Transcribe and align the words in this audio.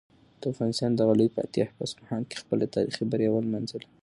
د 0.39 0.43
افغانستان 0.53 0.91
دغه 0.93 1.13
لوی 1.19 1.29
فاتح 1.35 1.67
په 1.75 1.81
اصفهان 1.87 2.21
کې 2.29 2.39
خپله 2.41 2.65
تاریخي 2.75 3.03
بریا 3.11 3.29
ولمانځله. 3.31 3.87